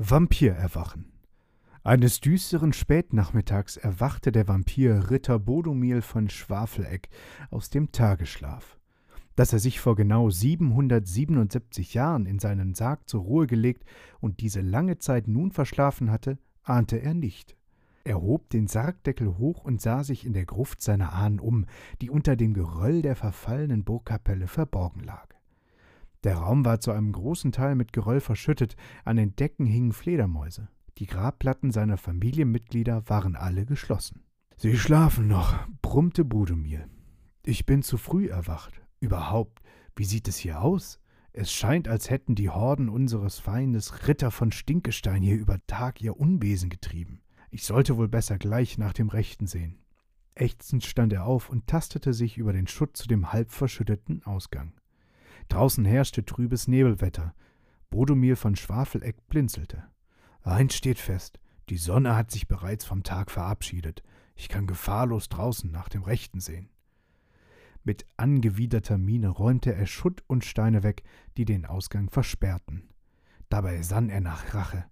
Vampirerwachen 0.00 1.10
Eines 1.82 2.20
düsteren 2.20 2.72
Spätnachmittags 2.72 3.76
erwachte 3.76 4.30
der 4.30 4.46
Vampir 4.46 5.10
Ritter 5.10 5.40
Bodomil 5.40 6.02
von 6.02 6.30
Schwafeleck 6.30 7.08
aus 7.50 7.68
dem 7.68 7.90
Tagesschlaf. 7.90 8.78
Dass 9.34 9.52
er 9.52 9.58
sich 9.58 9.80
vor 9.80 9.96
genau 9.96 10.30
777 10.30 11.94
Jahren 11.94 12.26
in 12.26 12.38
seinen 12.38 12.74
Sarg 12.76 13.08
zur 13.08 13.22
Ruhe 13.22 13.48
gelegt 13.48 13.82
und 14.20 14.38
diese 14.38 14.60
lange 14.60 14.98
Zeit 14.98 15.26
nun 15.26 15.50
verschlafen 15.50 16.12
hatte, 16.12 16.38
ahnte 16.62 16.98
er 16.98 17.14
nicht. 17.14 17.56
Er 18.04 18.20
hob 18.20 18.50
den 18.50 18.68
Sargdeckel 18.68 19.36
hoch 19.36 19.64
und 19.64 19.80
sah 19.80 20.04
sich 20.04 20.24
in 20.24 20.32
der 20.32 20.46
Gruft 20.46 20.80
seiner 20.80 21.12
Ahnen 21.12 21.40
um, 21.40 21.66
die 22.02 22.10
unter 22.10 22.36
dem 22.36 22.54
Geröll 22.54 23.02
der 23.02 23.16
verfallenen 23.16 23.82
Burgkapelle 23.82 24.46
verborgen 24.46 25.02
lag. 25.02 25.37
Der 26.24 26.36
Raum 26.36 26.64
war 26.64 26.80
zu 26.80 26.90
einem 26.90 27.12
großen 27.12 27.52
Teil 27.52 27.74
mit 27.74 27.92
Geröll 27.92 28.20
verschüttet, 28.20 28.76
an 29.04 29.16
den 29.16 29.36
Decken 29.36 29.66
hingen 29.66 29.92
Fledermäuse. 29.92 30.68
Die 30.98 31.06
Grabplatten 31.06 31.70
seiner 31.70 31.96
Familienmitglieder 31.96 33.08
waren 33.08 33.36
alle 33.36 33.66
geschlossen. 33.66 34.24
Sie 34.56 34.76
schlafen 34.76 35.28
noch, 35.28 35.56
brummte 35.82 36.24
Budumir. 36.24 36.88
Ich 37.44 37.66
bin 37.66 37.82
zu 37.82 37.96
früh 37.96 38.26
erwacht. 38.28 38.82
Überhaupt, 38.98 39.62
wie 39.94 40.04
sieht 40.04 40.26
es 40.26 40.36
hier 40.36 40.60
aus? 40.60 40.98
Es 41.32 41.52
scheint, 41.52 41.86
als 41.86 42.10
hätten 42.10 42.34
die 42.34 42.50
Horden 42.50 42.88
unseres 42.88 43.38
Feindes 43.38 44.08
Ritter 44.08 44.32
von 44.32 44.50
Stinkestein 44.50 45.22
hier 45.22 45.36
über 45.36 45.64
Tag 45.68 46.02
ihr 46.02 46.18
Unwesen 46.18 46.68
getrieben. 46.68 47.20
Ich 47.50 47.64
sollte 47.64 47.96
wohl 47.96 48.08
besser 48.08 48.38
gleich 48.38 48.76
nach 48.76 48.92
dem 48.92 49.08
Rechten 49.08 49.46
sehen. 49.46 49.78
Ächzend 50.34 50.84
stand 50.84 51.12
er 51.12 51.24
auf 51.26 51.48
und 51.48 51.68
tastete 51.68 52.12
sich 52.12 52.38
über 52.38 52.52
den 52.52 52.66
Schutt 52.66 52.96
zu 52.96 53.06
dem 53.06 53.32
halb 53.32 53.52
verschütteten 53.52 54.24
Ausgang. 54.24 54.72
Draußen 55.48 55.84
herrschte 55.84 56.24
trübes 56.24 56.68
Nebelwetter. 56.68 57.34
Bodomir 57.90 58.36
von 58.36 58.56
Schwafeleck 58.56 59.28
blinzelte. 59.28 59.84
Eins 60.42 60.74
steht 60.74 60.98
fest: 60.98 61.40
Die 61.68 61.78
Sonne 61.78 62.16
hat 62.16 62.30
sich 62.30 62.48
bereits 62.48 62.84
vom 62.84 63.02
Tag 63.02 63.30
verabschiedet. 63.30 64.02
Ich 64.34 64.48
kann 64.48 64.66
gefahrlos 64.66 65.28
draußen 65.28 65.70
nach 65.70 65.88
dem 65.88 66.02
Rechten 66.02 66.40
sehen. 66.40 66.70
Mit 67.82 68.06
angewiderter 68.16 68.98
Miene 68.98 69.28
räumte 69.28 69.74
er 69.74 69.86
Schutt 69.86 70.22
und 70.26 70.44
Steine 70.44 70.82
weg, 70.82 71.02
die 71.36 71.44
den 71.44 71.64
Ausgang 71.64 72.10
versperrten. 72.10 72.90
Dabei 73.48 73.82
sann 73.82 74.10
er 74.10 74.20
nach 74.20 74.54
Rache. 74.54 74.84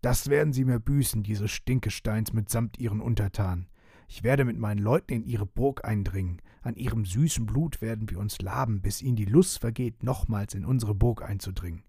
Das 0.00 0.28
werden 0.28 0.52
sie 0.52 0.64
mir 0.64 0.80
büßen, 0.80 1.22
diese 1.22 1.46
Stinkesteins 1.46 2.32
mitsamt 2.32 2.78
ihren 2.78 3.00
Untertanen. 3.00 3.68
Ich 4.08 4.22
werde 4.22 4.44
mit 4.44 4.58
meinen 4.58 4.80
Leuten 4.80 5.12
in 5.12 5.24
ihre 5.24 5.46
Burg 5.46 5.84
eindringen. 5.84 6.42
An 6.62 6.76
ihrem 6.76 7.04
süßen 7.04 7.46
Blut 7.46 7.80
werden 7.80 8.10
wir 8.10 8.18
uns 8.18 8.40
laben, 8.40 8.82
bis 8.82 9.02
ihnen 9.02 9.16
die 9.16 9.24
Lust 9.24 9.58
vergeht, 9.58 10.02
nochmals 10.02 10.54
in 10.54 10.64
unsere 10.64 10.94
Burg 10.94 11.22
einzudringen. 11.22 11.84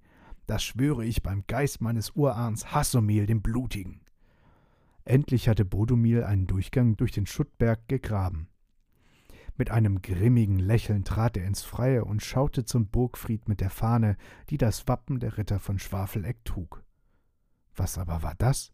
Das 0.45 0.63
schwöre 0.63 1.05
ich 1.05 1.23
beim 1.23 1.43
Geist 1.47 1.81
meines 1.81 2.11
Urahns 2.15 2.73
Hassomil, 2.73 3.25
dem 3.25 3.41
Blutigen. 3.41 4.01
Endlich 5.05 5.49
hatte 5.49 5.65
Bodomil 5.65 6.23
einen 6.23 6.47
Durchgang 6.47 6.95
durch 6.95 7.11
den 7.11 7.25
Schuttberg 7.25 7.87
gegraben. 7.87 8.47
Mit 9.55 9.69
einem 9.69 10.01
grimmigen 10.01 10.57
Lächeln 10.57 11.03
trat 11.03 11.37
er 11.37 11.45
ins 11.45 11.61
Freie 11.61 12.05
und 12.05 12.23
schaute 12.23 12.65
zum 12.65 12.87
Burgfried 12.87 13.47
mit 13.47 13.61
der 13.61 13.69
Fahne, 13.69 14.17
die 14.49 14.57
das 14.57 14.87
Wappen 14.87 15.19
der 15.19 15.37
Ritter 15.37 15.59
von 15.59 15.77
Schwafeleck 15.77 16.43
trug. 16.43 16.83
Was 17.75 17.97
aber 17.97 18.23
war 18.23 18.33
das? 18.35 18.71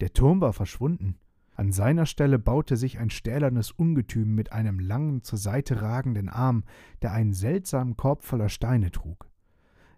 Der 0.00 0.12
Turm 0.12 0.40
war 0.40 0.52
verschwunden. 0.52 1.18
An 1.54 1.70
seiner 1.70 2.04
Stelle 2.06 2.38
baute 2.38 2.76
sich 2.76 2.98
ein 2.98 3.10
stählernes 3.10 3.70
Ungetüm 3.70 4.34
mit 4.34 4.52
einem 4.52 4.80
langen, 4.80 5.22
zur 5.22 5.38
Seite 5.38 5.82
ragenden 5.82 6.28
Arm, 6.28 6.64
der 7.02 7.12
einen 7.12 7.32
seltsamen 7.32 7.96
Korb 7.96 8.24
voller 8.24 8.48
Steine 8.48 8.90
trug. 8.90 9.30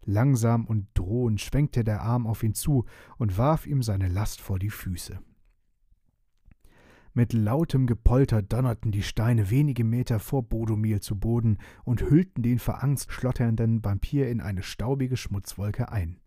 Langsam 0.04 0.66
und 0.66 0.86
drohend 0.94 1.40
schwenkte 1.40 1.82
der 1.82 2.02
Arm 2.02 2.26
auf 2.26 2.42
ihn 2.42 2.54
zu 2.54 2.84
und 3.16 3.38
warf 3.38 3.66
ihm 3.66 3.82
seine 3.82 4.08
Last 4.08 4.40
vor 4.40 4.58
die 4.58 4.70
Füße. 4.70 5.18
Mit 7.12 7.32
lautem 7.32 7.86
Gepolter 7.86 8.42
donnerten 8.42 8.92
die 8.92 9.02
Steine 9.02 9.48
wenige 9.48 9.84
Meter 9.84 10.20
vor 10.20 10.42
Bodomil 10.42 11.00
zu 11.00 11.18
Boden 11.18 11.56
und 11.84 12.02
hüllten 12.02 12.42
den 12.42 12.58
vor 12.58 12.84
Angst 12.84 13.10
schlotternden 13.10 13.82
Vampir 13.82 14.28
in 14.28 14.42
eine 14.42 14.62
staubige 14.62 15.16
Schmutzwolke 15.16 15.90
ein. 15.90 16.20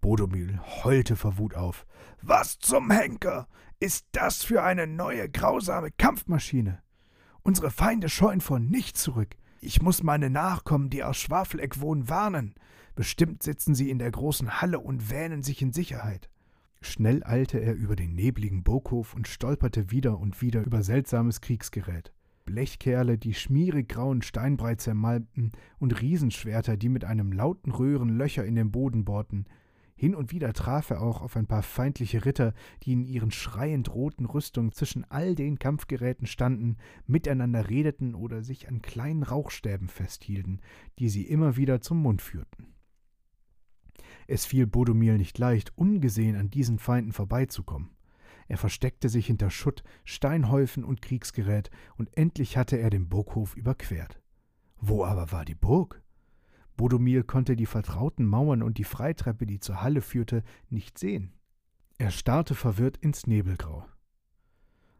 Bodomil 0.00 0.60
heulte 0.84 1.16
vor 1.16 1.38
Wut 1.38 1.54
auf. 1.54 1.86
Was 2.22 2.58
zum 2.58 2.90
Henker 2.90 3.48
ist 3.80 4.06
das 4.12 4.42
für 4.42 4.62
eine 4.62 4.86
neue, 4.86 5.28
grausame 5.28 5.90
Kampfmaschine? 5.90 6.80
Unsere 7.42 7.70
Feinde 7.70 8.08
scheuen 8.08 8.40
vor 8.40 8.58
nichts 8.58 9.02
zurück. 9.02 9.36
Ich 9.60 9.82
muss 9.82 10.02
meine 10.02 10.30
Nachkommen, 10.30 10.90
die 10.90 11.04
aus 11.04 11.16
Schwafeleck 11.16 11.80
wohnen, 11.80 12.08
warnen. 12.08 12.54
Bestimmt 12.94 13.42
sitzen 13.42 13.74
sie 13.74 13.90
in 13.90 13.98
der 13.98 14.10
großen 14.10 14.60
Halle 14.60 14.80
und 14.80 15.10
wähnen 15.10 15.42
sich 15.42 15.62
in 15.62 15.72
Sicherheit. 15.72 16.28
Schnell 16.80 17.22
eilte 17.24 17.58
er 17.58 17.74
über 17.74 17.96
den 17.96 18.14
nebligen 18.14 18.62
Burghof 18.62 19.14
und 19.14 19.28
stolperte 19.28 19.90
wieder 19.90 20.18
und 20.18 20.40
wieder 20.40 20.62
über 20.62 20.82
seltsames 20.82 21.40
Kriegsgerät. 21.40 22.12
Blechkerle, 22.44 23.18
die 23.18 23.34
schmierig 23.34 23.88
grauen 23.88 24.22
Steinbrei 24.22 24.76
zermalmten, 24.76 25.52
und 25.78 26.00
Riesenschwerter, 26.00 26.76
die 26.76 26.88
mit 26.88 27.04
einem 27.04 27.32
lauten 27.32 27.72
Röhren 27.72 28.16
Löcher 28.16 28.44
in 28.44 28.54
den 28.54 28.70
Boden 28.70 29.04
bohrten, 29.04 29.46
hin 29.96 30.14
und 30.14 30.30
wieder 30.30 30.52
traf 30.52 30.90
er 30.90 31.00
auch 31.00 31.22
auf 31.22 31.36
ein 31.36 31.46
paar 31.46 31.62
feindliche 31.62 32.24
Ritter, 32.26 32.52
die 32.82 32.92
in 32.92 33.04
ihren 33.04 33.30
schreiend 33.30 33.92
roten 33.92 34.26
Rüstungen 34.26 34.72
zwischen 34.72 35.04
all 35.10 35.34
den 35.34 35.58
Kampfgeräten 35.58 36.26
standen, 36.26 36.76
miteinander 37.06 37.70
redeten 37.70 38.14
oder 38.14 38.42
sich 38.42 38.68
an 38.68 38.82
kleinen 38.82 39.22
Rauchstäben 39.22 39.88
festhielten, 39.88 40.60
die 40.98 41.08
sie 41.08 41.24
immer 41.24 41.56
wieder 41.56 41.80
zum 41.80 42.02
Mund 42.02 42.20
führten. 42.20 42.74
Es 44.26 44.44
fiel 44.44 44.66
Bodomil 44.66 45.16
nicht 45.16 45.38
leicht, 45.38 45.72
ungesehen 45.76 46.36
an 46.36 46.50
diesen 46.50 46.78
Feinden 46.78 47.12
vorbeizukommen. 47.12 47.90
Er 48.48 48.58
versteckte 48.58 49.08
sich 49.08 49.26
hinter 49.26 49.50
Schutt, 49.50 49.82
Steinhäufen 50.04 50.84
und 50.84 51.02
Kriegsgerät, 51.02 51.70
und 51.96 52.16
endlich 52.16 52.56
hatte 52.56 52.76
er 52.76 52.90
den 52.90 53.08
Burghof 53.08 53.56
überquert. 53.56 54.20
Wo 54.78 55.04
aber 55.04 55.32
war 55.32 55.44
die 55.44 55.54
Burg? 55.54 56.02
Bodomir 56.76 57.24
konnte 57.24 57.56
die 57.56 57.66
vertrauten 57.66 58.26
Mauern 58.26 58.62
und 58.62 58.78
die 58.78 58.84
Freitreppe, 58.84 59.46
die 59.46 59.60
zur 59.60 59.82
Halle 59.82 60.00
führte, 60.00 60.42
nicht 60.68 60.98
sehen. 60.98 61.32
Er 61.98 62.10
starrte 62.10 62.54
verwirrt 62.54 62.98
ins 62.98 63.26
Nebelgrau. 63.26 63.86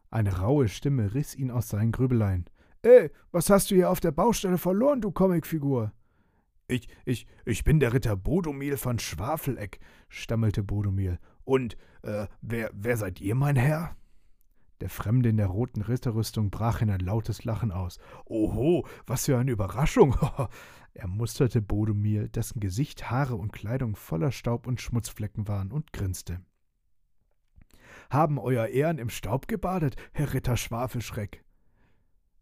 Eine 0.09 0.37
raue 0.37 0.67
Stimme 0.67 1.13
riss 1.13 1.35
ihn 1.35 1.51
aus 1.51 1.69
seinen 1.69 1.91
Grübeleien. 1.91 2.45
Ey, 2.81 3.11
was 3.31 3.49
hast 3.49 3.69
du 3.69 3.75
hier 3.75 3.89
auf 3.89 3.99
der 3.99 4.11
Baustelle 4.11 4.57
verloren, 4.57 5.01
du 5.01 5.11
Comicfigur? 5.11 5.91
Ich, 6.67 6.87
ich, 7.05 7.27
ich 7.45 7.63
bin 7.63 7.79
der 7.79 7.93
Ritter 7.93 8.15
Bodomil 8.15 8.77
von 8.77 8.99
Schwafeleck, 8.99 9.79
stammelte 10.09 10.63
Bodomil. 10.63 11.19
Und, 11.43 11.77
äh, 12.01 12.27
wer, 12.41 12.71
wer 12.73 12.97
seid 12.97 13.21
ihr, 13.21 13.35
mein 13.35 13.55
Herr? 13.55 13.95
Der 14.79 14.89
Fremde 14.89 15.29
in 15.29 15.37
der 15.37 15.47
roten 15.47 15.81
Ritterrüstung 15.81 16.51
brach 16.51 16.81
in 16.81 16.91
ein 16.91 16.99
lautes 16.99 17.43
Lachen 17.43 17.71
aus. 17.71 17.97
Oho, 18.25 18.85
was 19.07 19.25
für 19.25 19.37
eine 19.37 19.51
Überraschung! 19.51 20.15
er 20.93 21.07
musterte 21.07 21.61
Bodomir, 21.61 22.27
dessen 22.27 22.59
Gesicht, 22.59 23.09
Haare 23.09 23.35
und 23.35 23.51
Kleidung 23.51 23.95
voller 23.95 24.31
Staub 24.31 24.67
und 24.67 24.79
Schmutzflecken 24.79 25.47
waren, 25.47 25.71
und 25.71 25.93
grinste. 25.93 26.41
Haben 28.11 28.37
Euer 28.37 28.67
Ehren 28.67 28.99
im 28.99 29.09
Staub 29.09 29.47
gebadet, 29.47 29.95
Herr 30.13 30.33
Ritter 30.33 30.57
Schwafelschreck? 30.57 31.43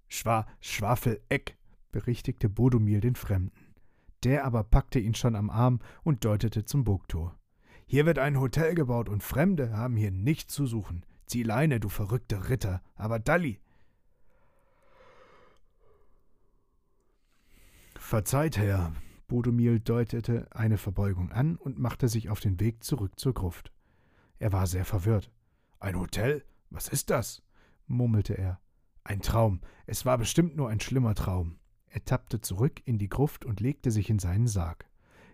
Schwa 0.09 0.45
Schwafeleck, 0.59 1.57
berichtigte 1.91 2.49
Bodomir 2.49 2.99
den 2.99 3.15
Fremden. 3.15 3.73
Der 4.23 4.43
aber 4.45 4.63
packte 4.63 4.99
ihn 4.99 5.15
schon 5.15 5.35
am 5.35 5.49
Arm 5.49 5.79
und 6.03 6.25
deutete 6.25 6.65
zum 6.65 6.83
Burgtor. 6.83 7.37
Hier 7.85 8.05
wird 8.05 8.19
ein 8.19 8.39
Hotel 8.39 8.75
gebaut 8.75 9.07
und 9.07 9.23
Fremde 9.23 9.77
haben 9.77 9.95
hier 9.95 10.11
nichts 10.11 10.53
zu 10.53 10.65
suchen. 10.65 11.05
Zieh 11.25 11.43
Leine, 11.43 11.79
du 11.79 11.89
verrückter 11.89 12.49
Ritter, 12.49 12.81
aber 12.95 13.19
Dalli. 13.19 13.59
Verzeiht, 17.95 18.57
Herr. 18.57 18.93
Bodomil 19.27 19.79
deutete 19.79 20.47
eine 20.51 20.77
Verbeugung 20.77 21.31
an 21.31 21.55
und 21.55 21.79
machte 21.79 22.07
sich 22.07 22.29
auf 22.29 22.39
den 22.39 22.59
Weg 22.59 22.83
zurück 22.83 23.19
zur 23.19 23.33
Gruft. 23.33 23.71
Er 24.37 24.51
war 24.51 24.67
sehr 24.67 24.85
verwirrt. 24.85 25.31
Ein 25.79 25.97
Hotel? 25.97 26.45
Was 26.69 26.87
ist 26.87 27.09
das? 27.09 27.41
murmelte 27.87 28.37
er. 28.37 28.59
Ein 29.03 29.21
Traum. 29.21 29.61
Es 29.87 30.05
war 30.05 30.17
bestimmt 30.17 30.55
nur 30.55 30.69
ein 30.69 30.79
schlimmer 30.79 31.15
Traum. 31.15 31.57
Er 31.87 32.03
tappte 32.05 32.41
zurück 32.41 32.81
in 32.85 32.97
die 32.97 33.09
Gruft 33.09 33.45
und 33.45 33.59
legte 33.59 33.89
sich 33.89 34.09
in 34.09 34.19
seinen 34.19 34.47
Sarg. 34.47 34.85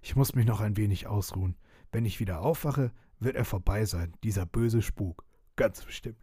Ich 0.02 0.16
muss 0.16 0.36
mich 0.36 0.46
noch 0.46 0.62
ein 0.62 0.78
wenig 0.78 1.08
ausruhen. 1.08 1.58
Wenn 1.92 2.06
ich 2.06 2.20
wieder 2.20 2.42
aufwache, 2.42 2.92
wird 3.20 3.36
er 3.36 3.46
vorbei 3.46 3.86
sein, 3.86 4.14
dieser 4.24 4.46
böse 4.46 4.82
Spuk. 4.82 5.26
Ganz 5.56 5.84
bestimmt. 5.84 6.18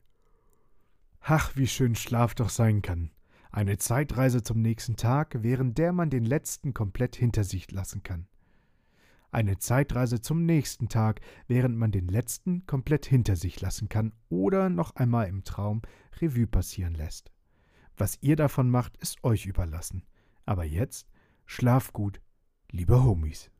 Ach, 1.20 1.54
wie 1.56 1.66
schön 1.66 1.94
Schlaf 1.94 2.34
doch 2.34 2.48
sein 2.48 2.82
kann. 2.82 3.10
Eine 3.50 3.78
Zeitreise 3.78 4.42
zum 4.42 4.60
nächsten 4.60 4.96
Tag, 4.96 5.36
während 5.42 5.78
der 5.78 5.92
man 5.92 6.10
den 6.10 6.24
letzten 6.24 6.74
komplett 6.74 7.16
hinter 7.16 7.44
sich 7.44 7.70
lassen 7.70 8.02
kann. 8.02 8.26
Eine 9.30 9.58
Zeitreise 9.58 10.20
zum 10.20 10.46
nächsten 10.46 10.88
Tag, 10.88 11.20
während 11.46 11.76
man 11.76 11.92
den 11.92 12.08
letzten 12.08 12.66
komplett 12.66 13.04
hinter 13.04 13.36
sich 13.36 13.60
lassen 13.60 13.88
kann 13.88 14.14
oder 14.30 14.70
noch 14.70 14.96
einmal 14.96 15.28
im 15.28 15.44
Traum 15.44 15.82
Revue 16.20 16.46
passieren 16.46 16.94
lässt. 16.94 17.30
Was 17.96 18.18
ihr 18.22 18.36
davon 18.36 18.70
macht, 18.70 18.96
ist 18.96 19.22
euch 19.24 19.44
überlassen. 19.44 20.04
Aber 20.46 20.64
jetzt 20.64 21.06
schlaf 21.44 21.92
gut, 21.92 22.22
liebe 22.70 23.02
Homies. 23.02 23.50